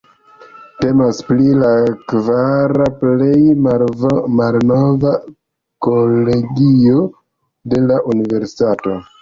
[0.83, 1.73] Temas pri la
[2.13, 3.35] kvara plej
[3.67, 5.13] malnova
[5.89, 7.07] kolegio
[7.75, 9.01] de la Universitato.